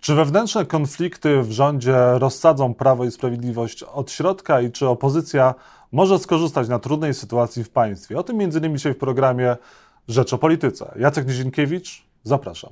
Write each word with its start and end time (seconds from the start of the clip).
Czy 0.00 0.14
wewnętrzne 0.14 0.66
konflikty 0.66 1.42
w 1.42 1.52
rządzie 1.52 1.94
rozsadzą 2.18 2.74
Prawo 2.74 3.04
i 3.04 3.10
Sprawiedliwość 3.10 3.82
od 3.82 4.10
środka 4.10 4.60
i 4.60 4.70
czy 4.70 4.88
opozycja 4.88 5.54
może 5.92 6.18
skorzystać 6.18 6.68
na 6.68 6.78
trudnej 6.78 7.14
sytuacji 7.14 7.64
w 7.64 7.70
państwie? 7.70 8.18
O 8.18 8.22
tym 8.22 8.36
między 8.36 8.58
innymi 8.58 8.76
dzisiaj 8.76 8.94
w 8.94 8.98
programie 8.98 9.56
Rzecz 10.08 10.32
o 10.32 10.38
Polityce. 10.38 10.94
Jacek 10.98 11.26
Nizinkiewicz, 11.26 12.04
zapraszam. 12.22 12.70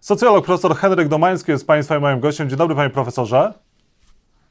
Socjolog 0.00 0.44
profesor 0.44 0.76
Henryk 0.76 1.08
Domański 1.08 1.50
jest 1.50 1.66
Państwa 1.66 1.96
i 1.96 2.00
moim 2.00 2.20
gościem. 2.20 2.48
Dzień 2.48 2.58
dobry, 2.58 2.76
panie 2.76 2.90
profesorze. 2.90 3.54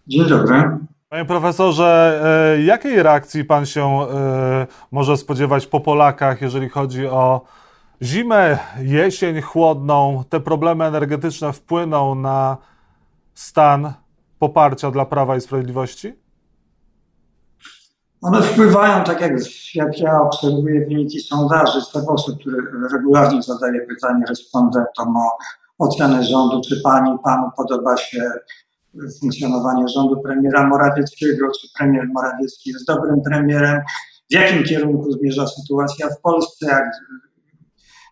Dzień 0.07 0.25
dobry. 0.25 0.77
Panie 1.09 1.25
profesorze, 1.25 2.21
e, 2.55 2.61
jakiej 2.61 3.03
reakcji 3.03 3.45
pan 3.45 3.65
się 3.65 3.85
e, 3.85 4.67
może 4.91 5.17
spodziewać 5.17 5.67
po 5.67 5.79
Polakach, 5.79 6.41
jeżeli 6.41 6.69
chodzi 6.69 7.07
o 7.07 7.41
zimę, 8.01 8.57
jesień 8.79 9.41
chłodną? 9.41 10.23
Te 10.29 10.39
problemy 10.39 10.85
energetyczne 10.85 11.53
wpłyną 11.53 12.15
na 12.15 12.57
stan 13.33 13.93
poparcia 14.39 14.91
dla 14.91 15.05
Prawa 15.05 15.35
i 15.35 15.41
Sprawiedliwości? 15.41 16.25
One 18.21 18.41
wpływają, 18.41 19.03
tak 19.03 19.21
jak, 19.21 19.33
jak 19.75 19.99
ja 19.99 20.21
obserwuję 20.21 20.85
wyniki 20.85 21.19
sondaży 21.19 21.81
z 21.81 21.91
tego 21.91 22.13
osób, 22.13 22.39
które 22.39 22.57
regularnie 22.93 23.41
zadaje 23.41 23.81
pytanie 23.81 24.25
respondentom 24.29 25.17
o 25.17 25.37
ocenę 25.79 26.23
rządu, 26.23 26.61
czy 26.69 26.81
pani, 26.83 27.17
panu 27.23 27.49
podoba 27.57 27.97
się 27.97 28.21
funkcjonowanie 29.19 29.87
rządu 29.87 30.21
premiera 30.21 30.67
Morawieckiego, 30.67 31.47
czy 31.61 31.67
premier 31.77 32.07
Morawiecki 32.13 32.69
jest 32.69 32.87
dobrym 32.87 33.21
premierem, 33.21 33.81
w 34.29 34.33
jakim 34.33 34.63
kierunku 34.63 35.11
zmierza 35.11 35.47
sytuacja 35.47 36.09
w 36.09 36.21
Polsce, 36.21 36.65
jak, 36.65 36.91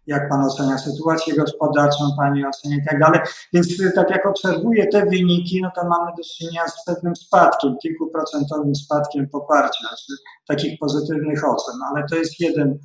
jak 0.07 0.29
pan 0.29 0.45
ocenia 0.45 0.77
sytuację 0.77 1.35
gospodarczą, 1.35 2.03
pani 2.17 2.45
ocenia 2.45 2.77
i 2.77 2.85
tak 2.89 2.99
dalej. 2.99 3.19
Więc 3.53 3.67
tak 3.95 4.09
jak 4.09 4.25
obserwuję 4.25 4.87
te 4.87 5.05
wyniki, 5.05 5.61
no 5.61 5.71
to 5.75 5.87
mamy 5.87 6.11
do 6.17 6.23
czynienia 6.23 6.67
z 6.67 6.85
pewnym 6.85 7.15
spadkiem, 7.15 7.77
kilkuprocentowym 7.81 8.75
spadkiem 8.75 9.29
poparcia, 9.29 9.87
czy 10.07 10.13
takich 10.47 10.79
pozytywnych 10.79 11.49
ocen, 11.49 11.75
ale 11.91 12.05
to 12.09 12.15
jest 12.15 12.39
jeden 12.39 12.79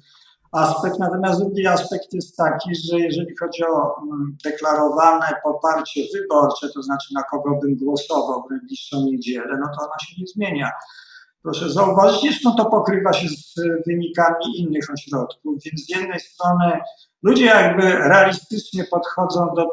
aspekt. 0.52 0.98
Natomiast 0.98 1.40
drugi 1.40 1.66
aspekt 1.66 2.12
jest 2.12 2.36
taki, 2.36 2.74
że 2.74 2.98
jeżeli 2.98 3.36
chodzi 3.36 3.64
o 3.64 4.02
mm, 4.02 4.36
deklarowane 4.44 5.26
poparcie 5.44 6.00
wyborcze, 6.14 6.68
to 6.74 6.82
znaczy 6.82 7.14
na 7.14 7.22
kogo 7.22 7.58
bym 7.62 7.76
głosował 7.76 8.42
w 8.46 8.50
najbliższą 8.50 9.04
niedzielę, 9.04 9.58
no 9.60 9.66
to 9.66 9.84
ona 9.84 9.98
się 10.06 10.14
nie 10.20 10.26
zmienia. 10.26 10.70
Proszę 11.42 11.70
zauważyć, 11.70 12.20
zresztą 12.20 12.56
to 12.56 12.64
pokrywa 12.64 13.12
się 13.12 13.28
z 13.28 13.54
wynikami 13.86 14.60
innych 14.60 14.90
ośrodków, 14.94 15.62
więc 15.64 15.86
z 15.86 15.88
jednej 15.88 16.20
strony 16.20 16.80
ludzie 17.22 17.44
jakby 17.44 17.82
realistycznie 17.82 18.84
podchodzą 18.84 19.54
do, 19.56 19.72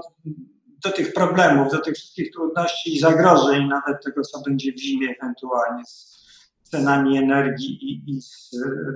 do 0.83 0.91
tych 0.91 1.13
problemów, 1.13 1.71
do 1.71 1.77
tych 1.77 1.95
wszystkich 1.95 2.31
trudności 2.31 2.95
i 2.95 2.99
zagrożeń, 2.99 3.67
nawet 3.67 4.03
tego, 4.03 4.21
co 4.21 4.41
będzie 4.41 4.73
w 4.73 4.79
zimie 4.79 5.15
ewentualnie 5.19 5.85
z 5.85 6.15
cenami 6.63 7.17
energii 7.17 7.77
i, 7.81 8.11
i 8.11 8.21
z 8.21 8.51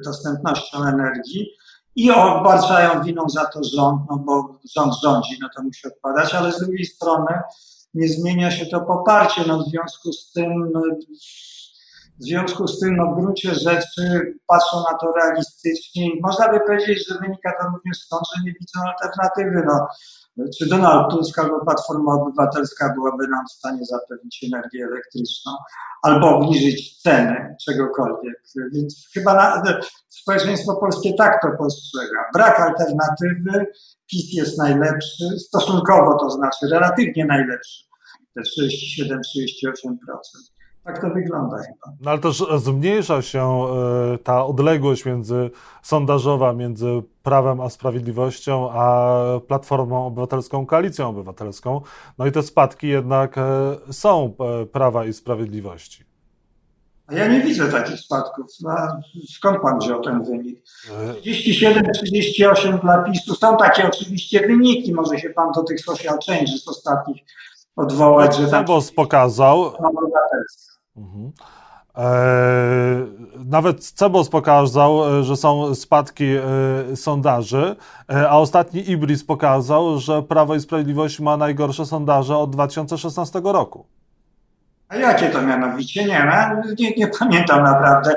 dostępnością 0.05 0.83
energii 0.83 1.49
i 1.95 2.11
obarczają 2.11 3.03
winą 3.03 3.29
za 3.29 3.45
to 3.45 3.63
rząd, 3.63 4.01
no 4.09 4.17
bo 4.17 4.59
rząd 4.75 4.93
rządzi, 5.03 5.37
no 5.41 5.49
to 5.55 5.63
musi 5.63 5.87
odpadać, 5.87 6.33
ale 6.33 6.51
z 6.51 6.59
drugiej 6.59 6.85
strony 6.85 7.39
nie 7.93 8.09
zmienia 8.09 8.51
się 8.51 8.65
to 8.65 8.81
poparcie, 8.81 9.41
no 9.47 9.63
w 9.63 9.69
związku 9.69 10.13
z 10.13 10.31
tym 10.31 10.71
no, 10.73 10.81
w 12.19 12.23
związku 12.23 12.67
z 12.67 12.79
tym, 12.79 12.95
no 12.95 13.11
w 13.11 13.21
gruncie 13.21 13.55
rzeczy 13.55 14.33
patrzą 14.47 14.83
na 14.91 14.97
to 14.97 15.11
realistycznie 15.11 16.15
i 16.15 16.21
można 16.21 16.51
by 16.51 16.59
powiedzieć, 16.59 17.07
że 17.07 17.15
wynika 17.21 17.51
to 17.61 17.67
również 17.73 17.97
stąd, 17.97 18.21
że 18.35 18.43
nie 18.43 18.53
widzą 18.53 18.79
alternatywy. 18.93 19.63
No, 19.67 19.87
czy 20.57 20.69
Donald 20.69 21.11
Tusk 21.11 21.39
albo 21.39 21.65
Platforma 21.65 22.13
Obywatelska 22.13 22.93
byłaby 22.93 23.27
nam 23.27 23.45
w 23.49 23.51
stanie 23.51 23.85
zapewnić 23.85 24.45
energię 24.53 24.85
elektryczną 24.85 25.51
albo 26.03 26.35
obniżyć 26.35 27.01
ceny 27.01 27.55
czegokolwiek. 27.65 28.43
Więc 28.73 29.09
chyba 29.13 29.33
na, 29.33 29.63
społeczeństwo 30.07 30.75
polskie 30.75 31.13
tak 31.13 31.41
to 31.41 31.47
postrzega. 31.57 32.25
Brak 32.33 32.59
alternatywy, 32.59 33.65
PiS 34.11 34.33
jest 34.33 34.57
najlepszy, 34.57 35.39
stosunkowo 35.39 36.17
to 36.19 36.29
znaczy 36.29 36.67
relatywnie 36.71 37.25
najlepszy, 37.25 37.85
te 38.35 38.41
37-38%. 38.41 40.58
Tak 40.83 41.01
to 41.01 41.09
wygląda 41.09 41.57
chyba. 41.57 41.97
No 42.01 42.11
ale 42.11 42.19
też 42.19 42.43
zmniejsza 42.57 43.21
się 43.21 43.41
e, 43.43 44.17
ta 44.17 44.45
odległość 44.45 45.05
między 45.05 45.51
sondażowa 45.81 46.53
między 46.53 47.03
Prawem 47.23 47.61
a 47.61 47.69
Sprawiedliwością, 47.69 48.71
a 48.71 49.13
Platformą 49.47 50.05
Obywatelską, 50.05 50.65
Koalicją 50.65 51.09
Obywatelską. 51.09 51.81
No 52.17 52.25
i 52.25 52.31
te 52.31 52.43
spadki 52.43 52.87
jednak 52.87 53.37
e, 53.37 53.43
są 53.91 54.33
e, 54.39 54.65
Prawa 54.65 55.05
i 55.05 55.13
Sprawiedliwości. 55.13 56.09
A 57.07 57.13
ja 57.13 57.27
nie 57.27 57.41
widzę 57.41 57.71
takich 57.71 57.99
spadków. 57.99 58.45
No, 58.61 58.71
skąd 59.35 59.61
pan 59.61 59.79
wziął 59.79 60.01
ten 60.01 60.23
wynik? 60.23 60.63
37-38 61.25 62.81
dla 62.81 63.03
PiSu. 63.03 63.35
Są 63.35 63.57
takie 63.57 63.87
oczywiście 63.87 64.47
wyniki. 64.47 64.93
Może 64.93 65.19
się 65.19 65.29
pan 65.29 65.51
do 65.51 65.63
tych 65.63 65.79
social 65.79 66.17
changes 66.27 66.67
ostatnich 66.67 67.23
odwołać. 67.75 68.35
Że 68.37 68.47
tam... 68.47 68.65
pokazał. 68.95 69.73
E, 71.97 73.07
nawet 73.45 73.83
Cebos 73.85 74.29
pokazał, 74.29 75.19
e, 75.19 75.23
że 75.23 75.37
są 75.37 75.75
spadki 75.75 76.25
e, 76.25 76.95
sondaży, 76.95 77.75
a 78.29 78.39
ostatni 78.39 78.91
Ibris 78.91 79.23
pokazał, 79.23 79.99
że 79.99 80.23
Prawo 80.23 80.55
i 80.55 80.61
Sprawiedliwość 80.61 81.19
ma 81.19 81.37
najgorsze 81.37 81.85
sondaże 81.85 82.37
od 82.37 82.49
2016 82.49 83.41
roku. 83.43 83.85
A 84.87 84.95
jakie 84.95 85.29
to 85.29 85.41
mianowicie? 85.41 86.05
Nie, 86.05 86.25
no, 86.25 86.73
nie, 86.79 86.91
nie 86.91 87.07
pamiętam 87.07 87.63
naprawdę 87.63 88.15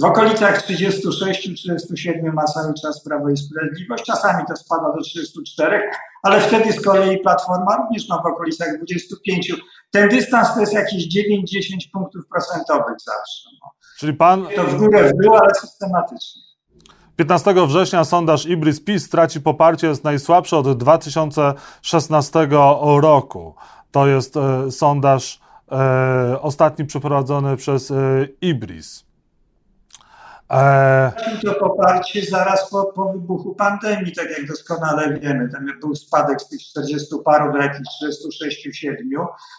w 0.00 0.04
okolicach 0.04 0.66
36-37 0.66 2.32
ma 2.32 2.44
cały 2.44 2.74
czas 2.82 3.04
Prawo 3.04 3.30
i 3.30 3.36
Sprawiedliwość, 3.36 4.04
czasami 4.04 4.44
to 4.48 4.56
spada 4.56 4.92
do 4.96 5.02
34, 5.02 5.90
ale 6.22 6.40
wtedy 6.40 6.72
z 6.72 6.84
kolei 6.84 7.18
Platforma 7.18 7.76
również 7.76 8.08
ma 8.08 8.22
w 8.22 8.26
okolicach 8.26 8.76
25. 8.76 9.52
Ten 9.90 10.08
dystans 10.08 10.54
to 10.54 10.60
jest 10.60 10.72
jakieś 10.72 11.08
9-10 11.08 11.10
punktów 11.92 12.22
procentowych 12.32 12.96
zawsze. 13.06 13.48
No. 13.62 13.70
Czyli 13.98 14.14
pan... 14.14 14.46
To 14.56 14.64
w 14.64 14.76
górę 14.76 15.12
w 15.12 15.22
dół, 15.22 15.34
ale 15.34 15.54
systematycznie. 15.54 16.42
15 17.16 17.54
września 17.66 18.04
sondaż 18.04 18.46
Ibris 18.46 18.80
PiS 18.80 19.06
straci 19.06 19.40
poparcie, 19.40 19.86
jest 19.86 20.04
najsłabszy 20.04 20.56
od 20.56 20.78
2016 20.78 22.48
roku. 23.00 23.54
To 23.90 24.06
jest 24.06 24.36
e, 24.36 24.70
sondaż 24.70 25.40
e, 25.72 26.40
ostatni 26.40 26.84
przeprowadzony 26.84 27.56
przez 27.56 27.90
e, 27.90 27.94
Ibris. 28.40 29.07
Eee... 30.50 31.12
To 31.44 31.54
poparcie 31.54 32.24
zaraz 32.24 32.70
po, 32.70 32.84
po, 32.84 33.12
wybuchu 33.12 33.54
pandemii, 33.54 34.12
tak 34.12 34.30
jak 34.30 34.46
doskonale 34.46 35.18
wiemy. 35.18 35.48
Tam 35.52 35.66
był 35.80 35.94
spadek 35.94 36.42
z 36.42 36.48
tych 36.48 36.60
40 36.60 37.06
paru 37.24 37.52
do 37.52 37.58
jakichś 37.58 37.88
36, 37.98 38.78
7, 38.78 39.08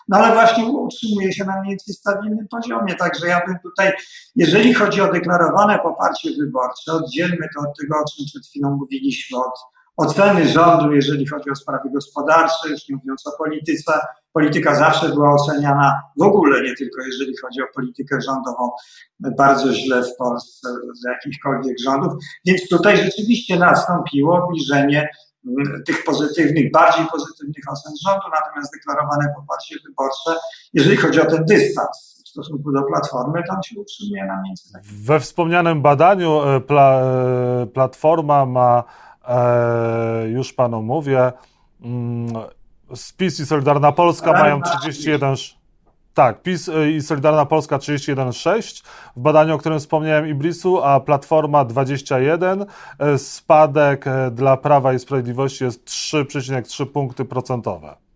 no 0.07 0.17
ale 0.17 0.33
właśnie 0.33 0.65
utrzymuje 0.65 1.33
się 1.33 1.45
na 1.45 1.61
mniej 1.61 1.69
więcej 1.69 1.95
stabilnym 1.95 2.47
poziomie. 2.47 2.95
Także 2.95 3.27
ja 3.27 3.45
bym 3.47 3.59
tutaj, 3.63 3.91
jeżeli 4.35 4.73
chodzi 4.73 5.01
o 5.01 5.11
deklarowane 5.11 5.79
poparcie 5.79 6.29
wyborcze, 6.39 6.91
oddzielmy 6.91 7.47
to 7.55 7.69
od 7.69 7.79
tego, 7.79 7.95
o 7.95 8.05
czym 8.15 8.25
przed 8.25 8.45
chwilą 8.45 8.75
mówiliśmy, 8.75 9.37
od 9.37 9.59
oceny 9.99 10.47
rządu, 10.47 10.91
jeżeli 10.91 11.27
chodzi 11.27 11.49
o 11.49 11.55
sprawy 11.55 11.89
gospodarcze, 11.93 12.69
już 12.69 12.89
nie 12.89 12.95
mówiąc 12.95 13.27
o 13.27 13.31
polityce. 13.37 13.93
Polityka 14.33 14.75
zawsze 14.75 15.09
była 15.09 15.33
oceniana 15.33 16.01
w 16.17 16.21
ogóle, 16.21 16.61
nie 16.63 16.75
tylko 16.75 17.01
jeżeli 17.05 17.37
chodzi 17.37 17.61
o 17.61 17.65
politykę 17.75 18.21
rządową, 18.21 18.71
bardzo 19.19 19.73
źle 19.73 20.03
w 20.03 20.15
Polsce 20.17 20.69
z 20.93 21.03
jakichkolwiek 21.07 21.79
rządów. 21.79 22.13
Więc 22.45 22.69
tutaj 22.69 22.97
rzeczywiście 22.97 23.59
nastąpiło 23.59 24.43
obniżenie 24.43 25.09
mm, 25.47 25.83
tych 25.87 26.03
pozytywnych, 26.03 26.71
bardziej 26.71 27.05
pozytywnych 27.05 27.63
ocen 27.71 27.93
rządu, 28.07 28.25
natomiast 28.33 28.73
deklarowane 28.73 29.33
poparcie 29.35 29.75
wyborcze, 29.87 30.39
jeżeli 30.73 30.97
chodzi 30.97 31.21
o 31.21 31.25
ten 31.25 31.45
dystans 31.45 32.23
w 32.25 32.29
stosunku 32.29 32.71
do 32.71 32.83
Platformy, 32.83 33.43
on 33.49 33.63
się 33.63 33.79
utrzymuje 33.79 34.25
na 34.25 34.41
miejscu. 34.41 34.73
We 34.83 35.19
wspomnianym 35.19 35.81
badaniu 35.81 36.41
e, 36.41 36.61
pla, 36.61 37.01
e, 37.01 37.67
Platforma 37.67 38.45
ma 38.45 38.83
E, 39.29 40.27
już 40.29 40.53
panu 40.53 40.83
mówię. 40.83 41.31
Mm, 41.81 42.33
PiS 43.17 43.39
i 43.39 43.45
Solidarna 43.45 43.91
Polska 43.91 44.33
mają 44.33 44.61
31. 44.61 45.35
Tak, 46.13 46.41
PiS 46.41 46.69
i 46.95 47.01
Solidarna 47.01 47.45
Polska 47.45 47.77
31,6 47.77 48.83
w 49.15 49.19
badaniu, 49.19 49.55
o 49.55 49.57
którym 49.57 49.79
wspomniałem 49.79 50.27
Ibrisu, 50.27 50.83
a 50.83 50.99
Platforma 50.99 51.65
21. 51.65 52.65
E, 52.99 53.17
spadek 53.17 54.07
e, 54.07 54.31
dla 54.31 54.57
Prawa 54.57 54.93
i 54.93 54.99
Sprawiedliwości 54.99 55.63
jest 55.63 55.85
3,3 55.85 56.85
punkty 56.85 57.25
procentowe. 57.25 58.08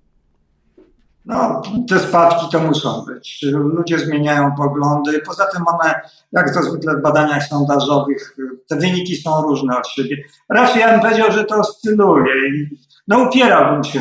No, 1.25 1.61
te 1.89 1.99
spadki 1.99 2.45
to 2.51 2.59
muszą 2.59 3.01
być. 3.01 3.45
Ludzie 3.51 3.99
zmieniają 3.99 4.55
poglądy. 4.55 5.21
Poza 5.25 5.45
tym 5.45 5.63
one, 5.67 6.01
jak 6.31 6.53
to 6.53 6.63
zwykle 6.63 6.97
w 6.97 7.01
badaniach 7.01 7.43
sondażowych, 7.43 8.35
te 8.67 8.75
wyniki 8.75 9.15
są 9.15 9.41
różne 9.41 9.77
od 9.77 9.87
siebie. 9.87 10.17
Raczej 10.49 10.81
ja 10.81 10.91
bym 10.91 11.01
powiedział, 11.01 11.31
że 11.31 11.43
to 11.43 11.55
oscyluje 11.55 12.33
i 12.49 12.77
No 13.07 13.23
upierałbym 13.23 13.83
się, 13.83 13.99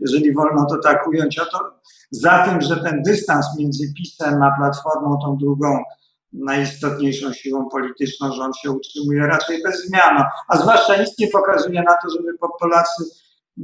jeżeli 0.00 0.34
wolno 0.34 0.66
to 0.66 0.78
tak 0.78 1.08
ująć, 1.08 1.38
o 1.38 1.46
to 1.46 1.58
za 2.10 2.44
tym, 2.44 2.60
że 2.60 2.76
ten 2.76 3.02
dystans 3.02 3.46
między 3.58 3.92
PiSem 3.96 4.42
a 4.42 4.56
Platformą, 4.58 5.18
tą 5.22 5.36
drugą 5.36 5.82
najistotniejszą 6.32 7.32
siłą 7.32 7.68
polityczną, 7.68 8.32
że 8.32 8.42
on 8.42 8.52
się 8.52 8.70
utrzymuje 8.70 9.26
raczej 9.26 9.62
bez 9.62 9.86
zmian. 9.86 10.24
A 10.48 10.56
zwłaszcza 10.56 10.96
nic 10.96 11.18
nie 11.18 11.28
pokazuje 11.28 11.82
na 11.82 11.94
to, 11.94 12.10
żeby 12.10 12.38
Polacy 12.60 13.04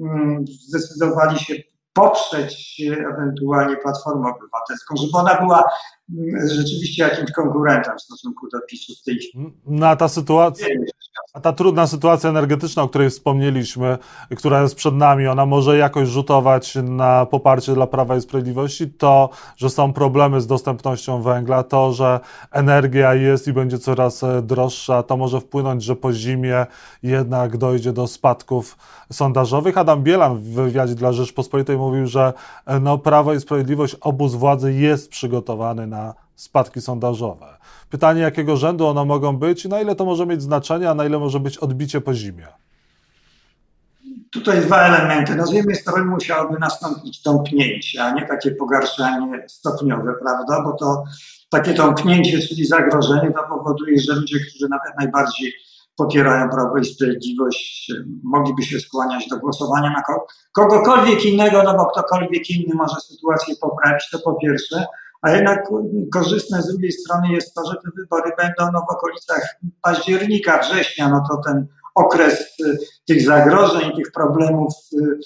mm, 0.00 0.44
zdecydowali 0.68 1.38
się 1.38 1.54
poprzeć 1.92 2.82
ewentualnie 3.12 3.76
Platformę 3.76 4.28
Obywatelską, 4.28 4.94
żeby 4.96 5.12
ona 5.12 5.40
była 5.40 5.64
mm, 6.18 6.48
rzeczywiście 6.48 7.02
jakimś 7.02 7.32
konkurentem 7.32 7.98
w 7.98 8.02
stosunku 8.02 8.48
do 8.52 8.60
PiSu 8.60 8.92
w 9.00 9.04
tej 9.04 9.18
chwili. 9.18 9.52
Na 9.66 9.96
ta 9.96 10.08
sytuacja, 10.08 10.66
a 11.32 11.40
ta 11.40 11.52
trudna 11.52 11.86
sytuacja 11.86 12.30
energetyczna, 12.30 12.82
o 12.82 12.88
której 12.88 13.10
wspomnieliśmy, 13.10 13.98
która 14.36 14.62
jest 14.62 14.74
przed 14.74 14.94
nami, 14.94 15.26
ona 15.26 15.46
może 15.46 15.78
jakoś 15.78 16.08
rzutować 16.08 16.74
na 16.82 17.26
poparcie 17.26 17.74
dla 17.74 17.86
Prawa 17.86 18.16
i 18.16 18.20
Sprawiedliwości. 18.20 18.88
To, 18.88 19.30
że 19.56 19.70
są 19.70 19.92
problemy 19.92 20.40
z 20.40 20.46
dostępnością 20.46 21.22
węgla, 21.22 21.62
to, 21.62 21.92
że 21.92 22.20
energia 22.52 23.14
jest 23.14 23.48
i 23.48 23.52
będzie 23.52 23.78
coraz 23.78 24.22
e, 24.22 24.42
droższa, 24.42 25.02
to 25.02 25.16
może 25.16 25.40
wpłynąć, 25.40 25.82
że 25.82 25.96
po 25.96 26.12
zimie 26.12 26.66
jednak 27.02 27.56
dojdzie 27.56 27.92
do 27.92 28.06
spadków 28.06 28.78
sondażowych. 29.12 29.78
Adam 29.78 30.02
Bielan 30.02 30.36
w 30.36 30.42
wywiadzie 30.42 30.94
dla 30.94 31.12
Rzeczpospolitej 31.12 31.76
mówił, 31.76 32.06
że 32.06 32.32
e, 32.66 32.80
no, 32.80 32.98
Prawo 32.98 33.34
i 33.34 33.40
Sprawiedliwość, 33.40 33.96
obóz 34.00 34.34
władzy 34.34 34.72
jest 34.72 35.10
przygotowany 35.10 35.86
na 35.86 36.14
spadki 36.40 36.80
sondażowe. 36.80 37.46
Pytanie, 37.90 38.20
jakiego 38.20 38.56
rzędu 38.56 38.86
one 38.86 39.04
mogą 39.04 39.36
być 39.36 39.64
i 39.64 39.68
na 39.68 39.80
ile 39.80 39.94
to 39.94 40.04
może 40.04 40.26
mieć 40.26 40.42
znaczenie, 40.42 40.90
a 40.90 40.94
na 40.94 41.04
ile 41.04 41.18
może 41.18 41.40
być 41.40 41.58
odbicie 41.58 42.00
po 42.00 42.14
zimie? 42.14 42.46
Tutaj 44.32 44.60
dwa 44.60 44.78
elementy. 44.78 45.36
No 45.36 45.46
z 45.46 45.52
jednej 45.52 45.76
strony 45.76 46.04
musiałoby 46.04 46.58
nastąpić 46.58 47.22
tąpnięcie, 47.22 48.04
a 48.04 48.10
nie 48.10 48.26
takie 48.26 48.50
pogarszanie 48.50 49.44
stopniowe, 49.48 50.14
prawda? 50.22 50.62
Bo 50.64 50.72
to 50.72 51.04
takie 51.50 51.74
tąpnięcie, 51.74 52.38
czyli 52.38 52.66
zagrożenie, 52.66 53.32
to 53.32 53.56
powoduje, 53.56 54.00
że 54.00 54.14
ludzie, 54.14 54.38
którzy 54.40 54.68
nawet 54.68 54.92
najbardziej 54.98 55.52
popierają 55.96 56.50
Prawo 56.50 56.78
i 56.78 56.84
Sprawiedliwość, 56.84 57.92
mogliby 58.24 58.62
się 58.62 58.80
skłaniać 58.80 59.28
do 59.28 59.36
głosowania 59.36 59.90
na 59.90 60.02
kogokolwiek 60.52 61.24
innego, 61.24 61.62
no 61.62 61.76
bo 61.76 61.86
ktokolwiek 61.86 62.50
inny 62.50 62.74
może 62.74 63.00
sytuację 63.00 63.54
poprawić, 63.60 64.10
to 64.10 64.18
po 64.18 64.34
pierwsze. 64.34 64.86
A 65.22 65.30
jednak 65.30 65.68
korzystne 66.12 66.62
z 66.62 66.68
drugiej 66.68 66.92
strony 66.92 67.32
jest 67.32 67.54
to, 67.54 67.64
że 67.70 67.74
te 67.74 67.90
wybory 67.96 68.30
będą 68.38 68.72
no, 68.72 68.80
w 68.80 68.92
okolicach 68.94 69.56
października, 69.82 70.58
września, 70.58 71.08
no 71.08 71.24
to 71.30 71.40
ten 71.46 71.66
okres 71.94 72.40
y, 72.40 72.78
tych 73.06 73.26
zagrożeń, 73.26 73.92
tych 73.96 74.12
problemów 74.12 74.74
y, 74.92 75.18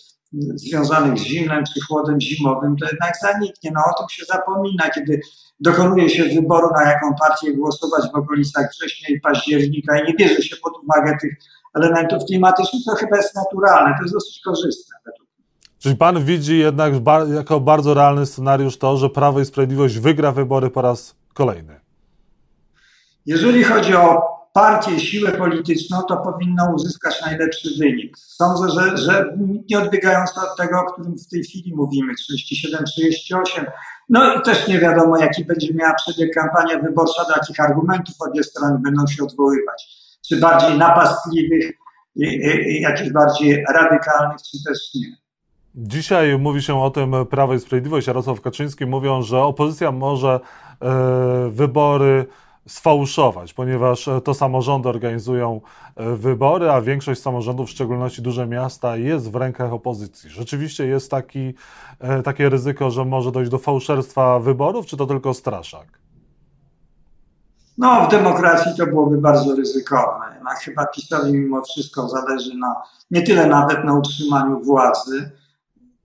związanych 0.54 1.18
z 1.18 1.22
zimnem 1.22 1.64
czy 1.74 1.80
chłodem 1.88 2.20
zimowym, 2.20 2.76
to 2.76 2.86
jednak 2.86 3.12
zaniknie. 3.22 3.70
No 3.74 3.80
o 3.80 3.98
tym 3.98 4.08
się 4.10 4.24
zapomina, 4.24 4.90
kiedy 4.90 5.20
dokonuje 5.60 6.10
się 6.10 6.24
wyboru, 6.24 6.68
na 6.74 6.90
jaką 6.90 7.14
partię 7.20 7.52
głosować 7.52 8.12
w 8.12 8.14
okolicach 8.14 8.70
września 8.70 9.16
i 9.16 9.20
października 9.20 9.98
i 9.98 10.06
nie 10.06 10.14
bierze 10.14 10.42
się 10.42 10.56
pod 10.56 10.72
uwagę 10.82 11.16
tych 11.20 11.34
elementów 11.74 12.24
klimatycznych, 12.24 12.82
to 12.86 12.94
chyba 12.94 13.16
jest 13.16 13.34
naturalne, 13.34 13.94
to 13.96 14.02
jest 14.02 14.14
dosyć 14.14 14.40
korzystne 14.44 14.96
według 15.04 15.23
Czyli 15.84 15.96
pan 15.96 16.24
widzi 16.24 16.58
jednak 16.58 16.92
jako 17.34 17.60
bardzo 17.60 17.94
realny 17.94 18.26
scenariusz 18.26 18.78
to, 18.78 18.96
że 18.96 19.10
Prawo 19.10 19.40
i 19.40 19.44
Sprawiedliwość 19.44 19.98
wygra 19.98 20.32
wybory 20.32 20.70
po 20.70 20.82
raz 20.82 21.14
kolejny? 21.34 21.80
Jeżeli 23.26 23.64
chodzi 23.64 23.94
o 23.94 24.22
partię, 24.52 25.00
siłę 25.00 25.32
polityczną, 25.32 26.02
to 26.02 26.16
powinno 26.16 26.72
uzyskać 26.74 27.22
najlepszy 27.26 27.68
wynik. 27.78 28.18
Sądzę, 28.18 28.68
że, 28.68 28.96
że 28.96 29.36
nie 29.70 29.78
odbiegając 29.78 30.38
od 30.38 30.56
tego, 30.56 30.80
o 30.80 30.92
którym 30.92 31.14
w 31.18 31.28
tej 31.28 31.42
chwili 31.42 31.74
mówimy, 31.76 32.12
37-38, 33.32 33.66
no 34.08 34.34
i 34.34 34.42
też 34.42 34.68
nie 34.68 34.78
wiadomo, 34.78 35.18
jaki 35.18 35.44
będzie 35.44 35.74
miała 35.74 35.94
przebieg 35.94 36.34
kampania 36.34 36.78
wyborcza, 36.78 37.24
do 37.24 37.32
jakich 37.32 37.60
argumentów 37.60 38.14
obie 38.28 38.42
strony 38.42 38.78
będą 38.84 39.06
się 39.06 39.24
odwoływać. 39.24 39.86
Czy 40.28 40.36
bardziej 40.36 40.78
napastliwych, 40.78 41.72
jakichś 42.80 43.10
bardziej 43.10 43.64
radykalnych, 43.74 44.38
czy 44.42 44.64
też 44.64 44.78
nie. 44.94 45.23
Dzisiaj 45.76 46.38
mówi 46.38 46.62
się 46.62 46.82
o 46.82 46.90
tym 46.90 47.14
Prawo 47.30 47.54
i 47.54 47.60
Sprawiedliwość, 47.60 48.06
Jarosław 48.06 48.40
Kaczyński 48.40 48.86
mówią, 48.86 49.22
że 49.22 49.42
opozycja 49.42 49.92
może 49.92 50.40
e, 50.80 51.50
wybory 51.50 52.26
sfałszować, 52.68 53.52
ponieważ 53.52 54.08
to 54.24 54.34
samorządy 54.34 54.88
organizują 54.88 55.60
e, 55.96 56.16
wybory, 56.16 56.70
a 56.70 56.80
większość 56.80 57.22
samorządów, 57.22 57.68
w 57.68 57.70
szczególności 57.70 58.22
duże 58.22 58.46
miasta, 58.46 58.96
jest 58.96 59.30
w 59.30 59.34
rękach 59.34 59.72
opozycji. 59.72 60.30
Rzeczywiście 60.30 60.86
jest 60.86 61.10
taki, 61.10 61.54
e, 62.00 62.22
takie 62.22 62.48
ryzyko, 62.48 62.90
że 62.90 63.04
może 63.04 63.32
dojść 63.32 63.50
do 63.50 63.58
fałszerstwa 63.58 64.40
wyborów, 64.40 64.86
czy 64.86 64.96
to 64.96 65.06
tylko 65.06 65.34
straszak? 65.34 65.98
No, 67.78 68.06
w 68.06 68.10
demokracji 68.10 68.72
to 68.76 68.86
byłoby 68.86 69.18
bardzo 69.18 69.56
ryzykowne. 69.56 70.24
Chyba 70.64 70.86
PiSowi 70.86 71.32
mimo 71.32 71.62
wszystko 71.62 72.08
zależy 72.08 72.58
na, 72.58 72.74
nie 73.10 73.22
tyle 73.22 73.46
nawet 73.46 73.84
na 73.84 73.94
utrzymaniu 73.94 74.60
władzy, 74.60 75.30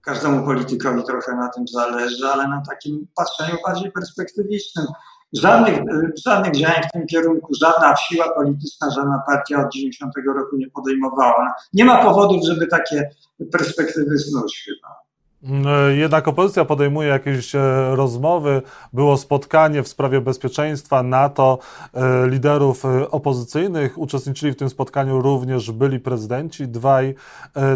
każdemu 0.10 0.46
politykowi 0.46 1.04
trochę 1.04 1.36
na 1.36 1.50
tym 1.50 1.68
zależy, 1.68 2.28
ale 2.28 2.48
na 2.48 2.64
takim 2.70 3.08
patrzeniu 3.16 3.58
bardziej 3.68 3.92
perspektywicznym. 3.92 4.86
Żadnych, 5.34 5.80
żadnych 6.26 6.56
działań 6.56 6.82
w 6.90 6.92
tym 6.92 7.08
kierunku, 7.08 7.54
żadna 7.62 7.96
siła 7.96 8.30
polityczna, 8.30 8.90
żadna 8.90 9.22
partia 9.28 9.66
od 9.66 9.74
90 9.74 10.14
roku 10.36 10.58
nie 10.58 10.70
podejmowała. 10.70 11.54
Nie 11.74 11.86
ma 11.86 12.04
powodów, 12.04 12.44
żeby 12.46 12.68
takie 12.68 13.10
perspektywy 13.52 14.20
snuć 14.20 14.66
chyba. 14.66 15.09
Mm, 15.44 15.98
jednak 15.98 16.28
opozycja 16.28 16.66
podejmuje 16.66 17.08
jakieś 17.08 17.56
e, 17.56 17.60
rozmowy. 17.96 18.62
Było 18.94 19.18
spotkanie 19.18 19.84
w 19.84 19.88
sprawie 19.88 20.22
bezpieczeństwa 20.22 21.04
NATO 21.04 21.60
e, 21.94 22.28
liderów 22.28 22.86
e, 22.86 23.12
opozycyjnych. 23.12 23.98
Uczestniczyli 23.98 24.54
w 24.54 24.56
tym 24.56 24.70
spotkaniu 24.70 25.22
również 25.22 25.72
byli 25.72 26.00
prezydenci 26.00 26.68
dwaj. 26.68 27.16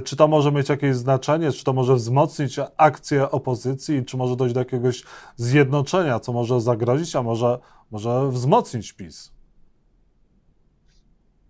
Czy 0.03 0.15
to 0.15 0.27
może 0.27 0.51
mieć 0.51 0.69
jakieś 0.69 0.95
znaczenie? 0.95 1.51
Czy 1.51 1.63
to 1.63 1.73
może 1.73 1.95
wzmocnić 1.95 2.59
akcję 2.77 3.31
opozycji? 3.31 4.05
Czy 4.05 4.17
może 4.17 4.35
dojść 4.35 4.53
do 4.53 4.61
jakiegoś 4.61 5.03
zjednoczenia, 5.35 6.19
co 6.19 6.33
może 6.33 6.61
zagrozić, 6.61 7.15
a 7.15 7.23
może, 7.23 7.59
może 7.91 8.29
wzmocnić 8.29 8.93
PiS? 8.93 9.32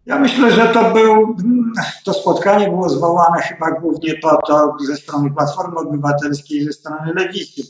Ja 0.05 0.19
myślę, 0.19 0.51
że 0.51 0.67
to 0.67 0.93
był, 0.93 1.35
to 2.05 2.13
spotkanie 2.13 2.69
było 2.69 2.89
zwołane 2.89 3.41
chyba 3.41 3.71
głównie 3.71 4.15
po 4.15 4.37
to 4.47 4.75
ze 4.85 4.95
strony 4.95 5.31
Platformy 5.31 5.75
Obywatelskiej 5.79 6.65
ze 6.65 6.73
strony 6.73 7.13
Lewicy, 7.13 7.61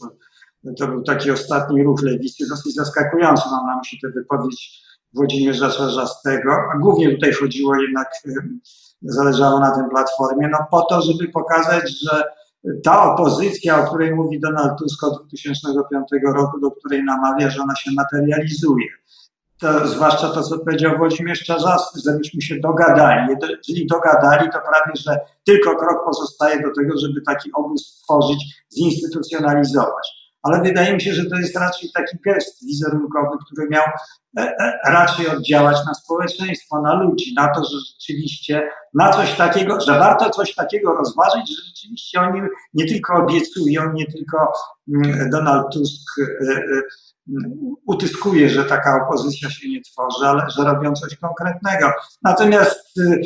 to 0.79 0.87
był 0.87 1.03
taki 1.03 1.31
ostatni 1.31 1.83
ruch 1.83 2.01
Lewicy, 2.01 2.47
dosyć 2.49 2.75
zaskakujący, 2.75 3.43
mam 3.51 3.67
na 3.67 3.77
myśli 3.77 3.99
tę 4.01 4.09
wypowiedź 4.09 4.83
Włodzimierza 5.13 5.71
Czarzastego, 5.71 6.51
a 6.73 6.77
głównie 6.77 7.11
tutaj 7.11 7.33
chodziło 7.33 7.75
jednak, 7.75 8.07
zależało 9.01 9.59
na 9.59 9.75
tym 9.75 9.89
Platformie, 9.89 10.47
no 10.47 10.57
po 10.71 10.81
to, 10.81 11.01
żeby 11.01 11.27
pokazać, 11.27 11.99
że 12.01 12.23
ta 12.83 13.13
opozycja, 13.13 13.79
o 13.79 13.87
której 13.87 14.15
mówi 14.15 14.39
Donald 14.39 14.79
Tusk 14.79 15.03
od 15.03 15.27
2005 15.27 16.07
roku, 16.35 16.59
do 16.59 16.71
której 16.71 17.03
namawia, 17.03 17.49
że 17.49 17.61
ona 17.61 17.75
się 17.75 17.91
materializuje 17.91 18.87
to, 19.63 19.87
zwłaszcza 19.87 20.29
to, 20.29 20.43
co 20.43 20.59
powiedział 20.59 20.97
Włodzimierz 20.97 21.43
Czarzasty, 21.43 21.99
żebyśmy 22.05 22.41
się 22.41 22.59
dogadali. 22.59 23.35
Jeżeli 23.67 23.87
dogadali, 23.87 24.49
to 24.51 24.59
prawie, 24.59 24.91
że 24.95 25.19
tylko 25.43 25.75
krok 25.75 26.05
pozostaje 26.05 26.61
do 26.61 26.73
tego, 26.75 26.97
żeby 26.97 27.21
taki 27.21 27.49
obóz 27.53 27.87
stworzyć, 27.87 28.65
zinstytucjonalizować. 28.73 30.23
Ale 30.43 30.61
wydaje 30.61 30.93
mi 30.93 31.01
się, 31.01 31.13
że 31.13 31.25
to 31.25 31.35
jest 31.35 31.57
raczej 31.57 31.89
taki 31.93 32.17
gest 32.25 32.65
wizerunkowy, 32.65 33.37
który 33.45 33.69
miał 33.69 33.83
e, 34.39 34.41
e, 34.41 34.79
raczej 34.85 35.27
oddziałać 35.27 35.77
na 35.87 35.93
społeczeństwo, 35.93 36.81
na 36.81 36.93
ludzi, 36.93 37.33
na 37.33 37.47
to, 37.47 37.63
że 37.63 37.77
rzeczywiście 37.93 38.69
na 38.93 39.13
coś 39.13 39.33
takiego, 39.33 39.81
że 39.81 39.99
warto 39.99 40.29
coś 40.29 40.55
takiego 40.55 40.93
rozważyć, 40.93 41.49
że 41.49 41.63
rzeczywiście 41.67 42.19
oni 42.21 42.41
nie 42.73 42.85
tylko 42.85 43.13
obiecują, 43.13 43.93
nie 43.93 44.05
tylko 44.05 44.53
mm, 44.95 45.29
Donald 45.29 45.73
Tusk 45.73 46.19
e, 46.19 46.61
utyskuje, 47.85 48.49
że 48.49 48.65
taka 48.65 49.05
opozycja 49.05 49.49
się 49.49 49.69
nie 49.69 49.81
tworzy, 49.81 50.25
ale 50.25 50.49
że 50.57 50.63
robią 50.63 50.93
coś 50.93 51.15
konkretnego. 51.15 51.91
Natomiast 52.21 52.97
y, 52.97 53.21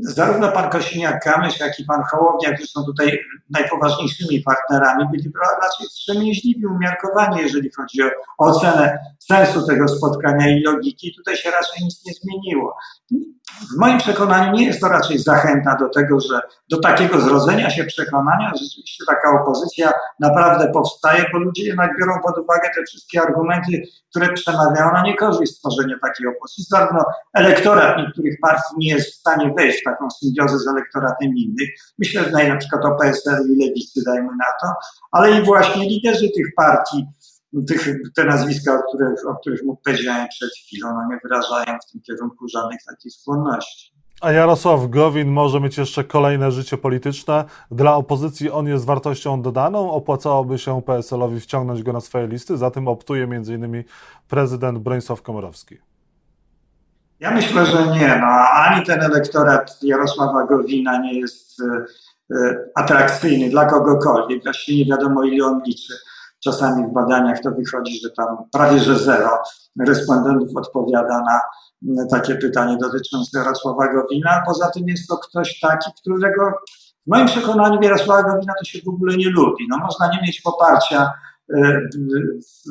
zarówno 0.00 0.52
pan 0.52 0.70
Kosiniak-Kamysz, 0.70 1.60
jak 1.60 1.80
i 1.80 1.84
pan 1.84 2.02
Hołownia, 2.02 2.52
którzy 2.52 2.68
są 2.68 2.84
tutaj 2.84 3.18
najpoważniejszymi 3.50 4.42
partnerami, 4.42 5.04
byli 5.10 5.32
raczej 5.62 5.86
wstrzemięźliwi, 5.86 6.66
umiarkowani, 6.66 7.40
jeżeli 7.40 7.70
chodzi 7.76 8.02
o 8.02 8.08
ocenę 8.38 8.98
sensu 9.18 9.66
tego 9.66 9.88
spotkania 9.88 10.48
i 10.48 10.62
logiki. 10.62 11.14
Tutaj 11.16 11.36
się 11.36 11.50
raczej 11.50 11.84
nic 11.84 12.06
nie 12.06 12.12
zmieniło. 12.12 12.76
W 13.74 13.78
moim 13.78 13.98
przekonaniu 13.98 14.52
nie 14.52 14.66
jest 14.66 14.80
to 14.80 14.88
raczej 14.88 15.18
zachęta 15.18 15.76
do 15.76 15.88
tego, 15.88 16.20
że 16.20 16.40
do 16.70 16.80
takiego 16.80 17.20
zrodzenia 17.20 17.70
się 17.70 17.84
przekonania, 17.84 18.52
że 18.54 18.64
rzeczywiście 18.64 19.04
taka 19.06 19.42
opozycja 19.42 19.92
naprawdę 20.20 20.72
powstaje, 20.72 21.24
bo 21.32 21.38
ludzie 21.38 21.64
jednak 21.64 21.90
biorą 22.00 22.12
pod 22.26 22.38
uwagę 22.38 22.68
te 22.74 22.82
wszystkie 22.82 23.22
argumenty, 23.22 23.82
które 24.10 24.32
przemawiają 24.32 24.92
na 24.92 25.02
niekorzyść 25.02 25.52
stworzenia 25.52 25.96
takiej 26.02 26.26
opozycji. 26.26 26.64
Zarówno 26.68 27.04
elektorat 27.34 27.98
niektórych 27.98 28.36
partii 28.42 28.74
nie 28.78 28.88
jest 28.88 29.10
w 29.10 29.14
stanie 29.14 29.37
stanie 29.38 29.54
wejść 29.56 29.80
w 29.80 29.84
taką 29.84 30.10
symbiozę 30.10 30.58
z 30.58 30.68
elektoratem 30.68 31.36
innych. 31.36 31.68
Myślę 31.98 32.24
tutaj 32.24 32.48
na 32.48 32.56
przykład 32.56 32.84
o 32.84 32.96
PSL 33.00 33.52
i 33.52 33.66
Lewicy, 33.66 34.02
dajmy 34.06 34.28
na 34.28 34.44
to, 34.62 34.72
ale 35.12 35.40
i 35.40 35.44
właśnie 35.44 35.88
liderzy 35.88 36.30
tych 36.36 36.46
partii, 36.56 37.06
tych, 37.68 37.88
te 38.16 38.24
nazwiska, 38.24 38.74
o 38.74 38.82
których, 38.82 39.26
o 39.26 39.34
których 39.34 39.60
powiedziałem 39.84 40.28
przed 40.28 40.50
chwilą, 40.50 40.88
no 40.88 41.08
nie 41.10 41.18
wyrażają 41.22 41.78
w 41.78 41.92
tym 41.92 42.00
kierunku 42.00 42.48
żadnych 42.48 42.80
takich 42.88 43.12
skłonności. 43.12 43.98
A 44.20 44.32
Jarosław 44.32 44.90
Gowin 44.90 45.28
może 45.28 45.60
mieć 45.60 45.78
jeszcze 45.78 46.04
kolejne 46.04 46.52
życie 46.52 46.78
polityczne. 46.78 47.44
Dla 47.70 47.96
opozycji 47.96 48.50
on 48.50 48.66
jest 48.66 48.84
wartością 48.84 49.42
dodaną. 49.42 49.90
Opłacałoby 49.90 50.58
się 50.58 50.82
PSL-owi 50.82 51.40
wciągnąć 51.40 51.82
go 51.82 51.92
na 51.92 52.00
swoje 52.00 52.26
listy. 52.26 52.56
Za 52.56 52.70
tym 52.70 52.88
optuje 52.88 53.24
m.in. 53.24 53.84
prezydent 54.28 54.78
Bronisław 54.78 55.22
Komorowski. 55.22 55.87
Ja 57.20 57.30
myślę, 57.30 57.66
że 57.66 57.86
nie. 57.86 58.18
No, 58.20 58.26
ani 58.54 58.86
ten 58.86 59.02
elektorat 59.02 59.78
Jarosława 59.82 60.46
Gowina 60.46 60.98
nie 60.98 61.20
jest 61.20 61.60
e, 61.60 61.84
e, 62.36 62.64
atrakcyjny 62.74 63.50
dla 63.50 63.66
kogokolwiek. 63.66 64.44
Właściwie 64.44 64.84
nie 64.84 64.90
wiadomo, 64.90 65.24
ile 65.24 65.46
on 65.46 65.62
liczy. 65.66 65.92
Czasami 66.44 66.86
w 66.86 66.92
badaniach 66.92 67.40
to 67.40 67.50
wychodzi, 67.50 68.00
że 68.00 68.10
tam 68.10 68.36
prawie 68.52 68.78
że 68.78 68.98
zero 68.98 69.38
respondentów 69.86 70.56
odpowiada 70.56 71.22
na 71.22 71.40
takie 72.10 72.34
pytanie 72.34 72.76
dotyczące 72.76 73.38
Jarosława 73.38 73.92
Gowina. 73.92 74.42
Poza 74.46 74.70
tym 74.70 74.88
jest 74.88 75.08
to 75.08 75.16
ktoś 75.16 75.60
taki, 75.60 75.90
którego 76.00 76.52
w 77.06 77.10
moim 77.10 77.26
przekonaniu 77.26 77.82
Jarosława 77.82 78.22
Gowina 78.22 78.52
to 78.58 78.64
się 78.64 78.78
w 78.84 78.88
ogóle 78.88 79.16
nie 79.16 79.30
lubi. 79.30 79.66
No, 79.68 79.78
można 79.78 80.06
nie 80.06 80.22
mieć 80.22 80.40
poparcia 80.40 81.12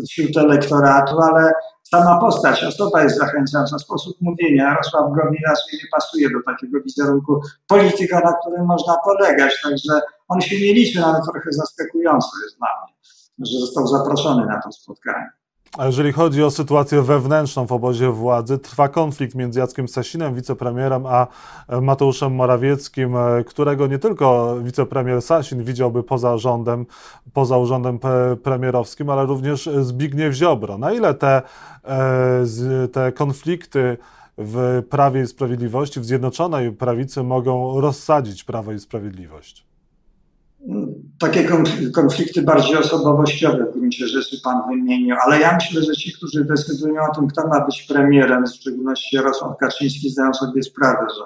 wśród 0.09 0.37
elektoratu, 0.37 1.19
ale 1.19 1.51
sama 1.83 2.19
postać, 2.19 2.63
osoba 2.63 3.03
jest 3.03 3.17
zachęcająca, 3.17 3.79
sposób 3.79 4.17
mówienia. 4.21 4.63
Jarosław 4.63 5.03
Gowin 5.03 5.41
raczej 5.47 5.79
nie 5.83 5.89
pasuje 5.91 6.29
do 6.29 6.43
takiego 6.45 6.81
wizerunku 6.81 7.41
polityka, 7.67 8.19
na 8.19 8.33
którym 8.33 8.65
można 8.65 8.97
polegać, 9.05 9.61
także 9.63 10.01
on 10.27 10.41
się 10.41 10.55
nie 10.55 10.73
liczy, 10.73 10.99
nawet 10.99 11.23
trochę 11.23 11.51
zaskakujące 11.51 12.27
jest 12.43 12.57
dla 12.57 12.67
mnie, 12.67 12.93
że 13.39 13.59
został 13.59 13.87
zaproszony 13.87 14.45
na 14.45 14.61
to 14.61 14.71
spotkanie. 14.71 15.29
A 15.77 15.85
jeżeli 15.85 16.11
chodzi 16.11 16.43
o 16.43 16.51
sytuację 16.51 17.01
wewnętrzną 17.01 17.65
w 17.67 17.71
obozie 17.71 18.11
władzy, 18.11 18.57
trwa 18.57 18.89
konflikt 18.89 19.35
między 19.35 19.59
Jackiem 19.59 19.87
Sasinem, 19.87 20.35
wicepremierem, 20.35 21.05
a 21.05 21.27
Mateuszem 21.81 22.35
Morawieckim, 22.35 23.15
którego 23.45 23.87
nie 23.87 23.99
tylko 23.99 24.57
wicepremier 24.63 25.21
Sasin 25.21 25.63
widziałby 25.63 26.03
poza 26.03 26.37
rządem, 26.37 26.85
poza 27.33 27.57
urzędem 27.57 27.99
premierowskim, 28.43 29.09
ale 29.09 29.25
również 29.25 29.69
Zbigniew 29.81 30.33
Ziobro. 30.33 30.77
Na 30.77 30.91
ile 30.91 31.13
te, 31.13 31.41
e, 31.85 32.87
te 32.91 33.11
konflikty 33.11 33.97
w 34.37 34.83
Prawie 34.89 35.21
i 35.21 35.27
Sprawiedliwości, 35.27 35.99
w 35.99 36.05
Zjednoczonej 36.05 36.71
Prawicy 36.71 37.23
mogą 37.23 37.81
rozsadzić 37.81 38.43
Prawo 38.43 38.71
i 38.71 38.79
Sprawiedliwość? 38.79 39.67
takie 41.19 41.47
konflikty 41.93 42.41
bardziej 42.41 42.77
osobowościowe 42.77 43.65
w 43.87 43.89
gruncie 43.89 44.07
rzeczy 44.07 44.41
Pan 44.43 44.61
wymienił, 44.69 45.15
ale 45.25 45.39
ja 45.39 45.55
myślę, 45.55 45.81
że 45.83 45.93
ci, 45.93 46.13
którzy 46.13 46.45
decydują 46.45 47.01
o 47.11 47.15
tym, 47.15 47.27
kto 47.27 47.47
ma 47.47 47.65
być 47.65 47.81
premierem, 47.81 48.45
w 48.45 48.49
szczególności 48.49 49.15
Jarosław 49.15 49.57
Kaczyński, 49.57 50.09
zdają 50.09 50.33
sobie 50.33 50.63
sprawę, 50.63 51.07
że 51.17 51.23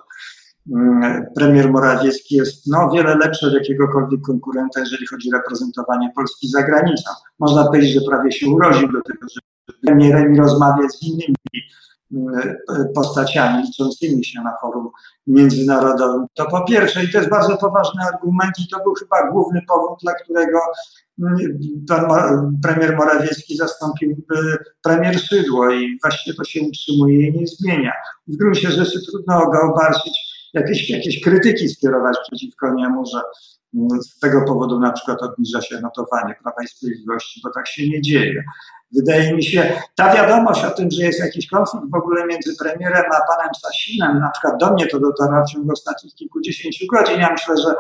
mm, 0.76 1.26
premier 1.36 1.72
Morawiecki 1.72 2.36
jest 2.36 2.68
no, 2.68 2.90
wiele 2.90 3.16
lepszy 3.16 3.48
od 3.48 3.54
jakiegokolwiek 3.54 4.22
konkurenta, 4.22 4.80
jeżeli 4.80 5.08
chodzi 5.08 5.30
o 5.30 5.38
reprezentowanie 5.38 6.12
Polski 6.16 6.48
za 6.48 6.64
granicą. 6.64 7.12
Można 7.40 7.66
powiedzieć, 7.66 7.94
że 7.94 8.02
prawie 8.10 8.32
się 8.32 8.48
urodził 8.48 8.92
do 8.92 9.02
tego, 9.02 9.28
że 9.32 9.42
premierem 9.82 10.36
i 10.36 10.38
rozmawia 10.38 10.90
z 10.90 11.04
innymi 11.04 11.36
E, 12.18 12.86
postaciami 12.96 13.64
liczącymi 13.64 14.26
się 14.26 14.42
na 14.42 14.58
forum 14.62 14.90
międzynarodowym. 15.28 16.26
To 16.34 16.46
po 16.46 16.66
pierwsze, 16.66 17.04
i 17.04 17.12
to 17.12 17.18
jest 17.18 17.30
bardzo 17.30 17.58
poważny 17.58 18.02
argument, 18.14 18.60
i 18.60 18.68
to 18.68 18.84
był 18.84 18.94
chyba 18.94 19.32
główny 19.32 19.62
powód, 19.68 20.00
dla 20.02 20.14
którego 20.14 20.60
mm, 20.60 20.70
pan 21.88 22.60
premier 22.64 22.98
Morawiecki 22.98 23.58
zastąpił 23.58 24.26
e, 24.36 24.58
premier 24.84 25.20
Szydło 25.20 25.72
i 25.72 26.00
właściwie 26.04 26.38
to 26.38 26.44
się 26.44 26.62
utrzymuje 26.62 27.28
i 27.28 27.40
nie 27.40 27.48
zmienia. 27.48 27.92
W 28.28 28.38
gruncie 28.38 28.72
rzeczy 28.72 29.00
trudno 29.12 29.52
go 29.52 29.74
obarczyć, 29.74 30.32
jakieś, 30.54 30.90
jakieś 30.90 31.22
krytyki 31.22 31.70
skierować 31.70 32.18
przeciwko 32.28 32.74
niemu, 32.74 33.06
że 33.06 33.22
mm, 33.76 34.02
z 34.02 34.20
tego 34.20 34.46
powodu 34.46 34.80
na 34.80 34.92
przykład 34.92 35.24
obniża 35.24 35.62
się 35.62 35.82
notowanie 35.82 36.36
Prawa 36.44 36.64
i 36.64 36.68
Sprawiedliwości, 36.68 37.42
bo 37.44 37.50
tak 37.54 37.68
się 37.68 37.90
nie 37.90 38.02
dzieje. 38.02 38.44
Wydaje 38.96 39.36
mi 39.36 39.44
się, 39.44 39.82
ta 39.96 40.14
wiadomość 40.14 40.64
o 40.64 40.72
tym, 40.72 40.92
że 40.92 41.04
jest 41.04 41.20
jakiś 41.20 41.48
konflikt 41.48 41.86
w 41.92 41.96
ogóle 41.96 42.26
między 42.28 42.56
premierem 42.60 43.04
a 43.12 43.36
panem 43.36 43.52
Sasinem, 43.62 44.20
na 44.20 44.30
przykład 44.30 44.60
do 44.60 44.74
mnie 44.74 44.88
to 44.88 45.00
dotarło 45.00 45.46
w 45.46 45.52
ciągu 45.52 45.72
ostatnich 45.72 46.16
kilkudziesięciu 46.16 46.86
godzin. 46.94 47.20
Ja 47.20 47.32
myślę, 47.32 47.58
że 47.58 47.74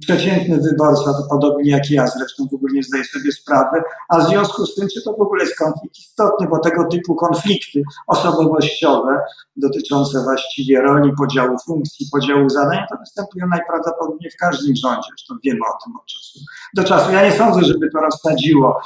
przeciętny 0.00 0.58
wyborca, 0.60 1.04
to 1.04 1.26
podobnie 1.30 1.70
jak 1.70 1.90
ja 1.90 2.06
zresztą 2.06 2.48
w 2.50 2.54
ogóle 2.54 2.72
nie 2.74 2.82
zdaje 2.82 3.04
sobie 3.04 3.32
sprawy, 3.32 3.82
a 4.08 4.18
w 4.18 4.28
związku 4.28 4.66
z 4.66 4.74
tym, 4.74 4.88
czy 4.94 5.02
to 5.02 5.12
w 5.12 5.20
ogóle 5.20 5.44
jest 5.44 5.58
konflikt 5.58 5.98
istotny, 5.98 6.46
bo 6.48 6.58
tego 6.58 6.84
typu 6.84 7.14
konflikty 7.14 7.82
osobowościowe 8.06 9.20
dotyczące 9.56 10.22
właściwie 10.22 10.80
roli, 10.80 11.12
podziału 11.18 11.56
funkcji, 11.66 12.06
podziału 12.12 12.48
zadań, 12.48 12.78
to 12.90 12.96
występują 12.96 13.46
najprawdopodobniej 13.46 14.30
w 14.30 14.36
każdym 14.36 14.76
rządzie, 14.76 15.08
zresztą 15.08 15.34
wiemy 15.44 15.60
o 15.60 15.84
tym 15.84 15.96
od 15.96 16.06
czasu 16.06 16.38
do 16.74 16.84
czasu. 16.84 17.12
Ja 17.12 17.24
nie 17.24 17.32
sądzę, 17.32 17.64
żeby 17.64 17.90
to 17.90 18.00
rozsadziło 18.00 18.80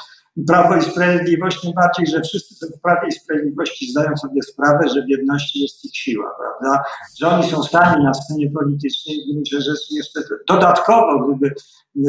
Prawo 0.47 0.75
i 0.75 0.81
Sprawiedliwość, 0.81 1.61
tym 1.61 1.73
bardziej, 1.73 2.07
że 2.07 2.21
wszyscy 2.21 2.67
w 2.67 2.81
Prawie 2.81 3.07
i 3.07 3.11
Sprawiedliwości 3.11 3.91
zdają 3.91 4.17
sobie 4.17 4.41
sprawę, 4.41 4.89
że 4.89 5.03
w 5.05 5.09
jedności 5.09 5.61
jest 5.61 5.85
ich 5.85 5.97
siła, 5.97 6.31
prawda? 6.39 6.83
Że 7.19 7.27
oni 7.27 7.49
są 7.49 7.63
stani 7.63 8.03
na 8.03 8.13
scenie 8.13 8.51
politycznej, 8.51 9.15
w 9.21 9.33
gruncie 9.33 9.61
rzeczy 9.61 9.87
jeszcze 9.91 10.19
dodatkowo, 10.47 11.27
gdyby 11.27 11.55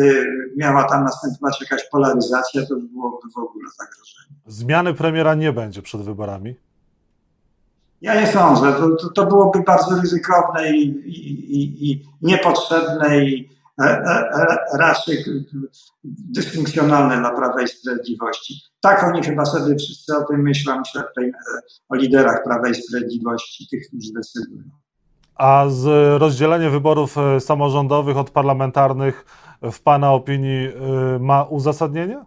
y, 0.01 0.27
miała 0.57 0.85
tam 0.85 1.05
następować 1.05 1.61
jakaś 1.61 1.89
polaryzacja, 1.89 2.67
to 2.67 2.77
byłoby 2.77 3.29
w 3.35 3.39
ogóle 3.39 3.71
zagrożenie. 3.79 4.39
Zmiany 4.47 4.95
premiera 4.95 5.35
nie 5.35 5.53
będzie 5.53 5.83
przed 5.83 6.03
wyborami? 6.03 6.55
Ja 8.01 8.21
nie 8.21 8.27
sądzę. 8.27 8.73
To, 8.73 8.97
to, 8.97 9.09
to 9.09 9.27
byłoby 9.27 9.63
bardzo 9.63 10.01
ryzykowne 10.01 10.71
i, 10.71 10.89
i, 10.89 11.55
i, 11.57 11.91
i 11.91 12.05
niepotrzebne 12.23 13.25
i 13.25 13.54
E, 13.81 13.85
e, 13.85 14.31
e, 14.31 14.79
raczej 14.79 15.25
dysfunkcjonalne 16.05 17.19
dla 17.19 17.31
Prawa 17.31 17.63
i 17.63 17.69
Sprawiedliwości. 17.69 18.61
Tak 18.81 19.05
oni 19.05 19.23
chyba 19.23 19.45
sobie 19.45 19.77
wszyscy 19.77 20.17
o 20.17 20.25
tym 20.25 20.43
myślą, 20.43 20.79
myślę 20.79 21.03
tutaj 21.03 21.33
o 21.89 21.95
liderach 21.95 22.45
Prawa 22.45 22.69
i 22.69 22.75
Sprawiedliwości, 22.75 23.69
tych, 23.71 23.89
którzy 23.89 24.13
decydują. 24.13 24.63
A 25.35 25.65
z 25.69 25.87
rozdzielenie 26.21 26.71
wyborów 26.71 27.17
samorządowych 27.39 28.17
od 28.17 28.31
parlamentarnych 28.31 29.25
w 29.63 29.81
Pana 29.81 30.13
opinii 30.13 30.69
ma 31.21 31.43
uzasadnienie? 31.43 32.25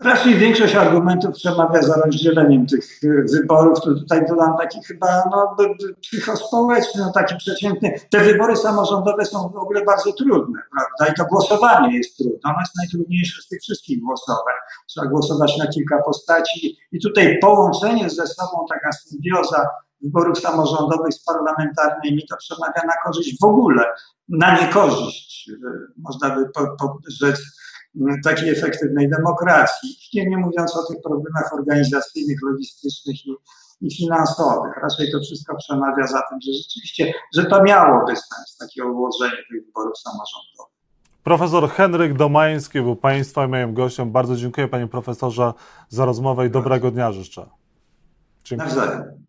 Raczej 0.00 0.34
większość 0.34 0.74
argumentów 0.74 1.34
przemawia 1.34 1.82
za 1.82 1.94
rozdzieleniem 1.94 2.66
tych 2.66 3.04
y, 3.04 3.24
wyborów. 3.32 3.80
To 3.80 3.94
tutaj 3.94 4.26
dodam 4.28 4.56
taki 4.58 4.84
chyba 4.84 5.22
no, 5.30 5.56
psychospołeczny, 6.00 7.02
no, 7.02 7.12
taki 7.12 7.36
przeciętny. 7.36 8.00
Te 8.10 8.20
wybory 8.20 8.56
samorządowe 8.56 9.24
są 9.24 9.48
w 9.48 9.56
ogóle 9.56 9.84
bardzo 9.84 10.12
trudne, 10.12 10.60
prawda? 10.70 11.12
I 11.12 11.16
to 11.16 11.24
głosowanie 11.24 11.96
jest 11.96 12.16
trudne. 12.16 12.38
Ono 12.44 12.60
jest 12.60 12.76
najtrudniejsze 12.76 13.42
z 13.42 13.48
tych 13.48 13.60
wszystkich 13.62 14.02
głosowań. 14.02 14.54
Trzeba 14.88 15.06
głosować 15.06 15.58
na 15.58 15.66
kilka 15.66 16.02
postaci 16.02 16.78
i 16.92 17.00
tutaj 17.00 17.38
połączenie 17.38 18.10
ze 18.10 18.26
sobą, 18.26 18.66
taka 18.68 18.92
symbioza 18.92 19.66
wyborów 20.02 20.38
samorządowych 20.38 21.14
z 21.14 21.24
parlamentarnymi, 21.24 22.26
to 22.30 22.36
przemawia 22.36 22.82
na 22.86 22.94
korzyść 23.04 23.40
w 23.40 23.44
ogóle, 23.44 23.84
na 24.28 24.60
niekorzyść, 24.60 25.50
y, 25.50 25.56
można 25.96 26.36
by 26.36 26.48
po, 26.48 26.76
po, 26.78 26.98
rzec 27.08 27.40
takiej 28.24 28.50
efektywnej 28.50 29.10
demokracji. 29.10 29.96
Nie, 30.14 30.26
nie 30.26 30.36
mówiąc 30.36 30.76
o 30.76 30.86
tych 30.92 31.02
problemach 31.02 31.52
organizacyjnych, 31.52 32.38
logistycznych 32.42 33.26
i, 33.26 33.34
i 33.80 33.96
finansowych. 33.96 34.72
Raczej 34.82 35.12
to 35.12 35.20
wszystko 35.20 35.56
przemawia 35.56 36.06
za 36.06 36.22
tym, 36.30 36.38
że 36.40 36.52
rzeczywiście, 36.52 37.12
że 37.34 37.44
to 37.44 37.62
miałoby 37.62 38.16
sens, 38.16 38.56
takie 38.60 38.84
ułożenie 38.84 39.36
tych 39.50 39.66
wyborów 39.66 39.98
samorządowych. 39.98 40.76
Profesor 41.24 41.70
Henryk 41.70 42.16
Domański 42.16 42.80
był 42.80 42.96
Państwa 42.96 43.44
i 43.44 43.48
moim 43.48 43.74
gościem. 43.74 44.12
Bardzo 44.12 44.36
dziękuję 44.36 44.68
Panie 44.68 44.86
Profesorze 44.86 45.52
za 45.88 46.04
rozmowę 46.04 46.46
i 46.46 46.50
dobrego 46.50 46.90
dnia 46.90 47.12
życzę. 47.12 47.46
Dziękuję. 48.44 48.68
Nawzajem. 48.68 49.25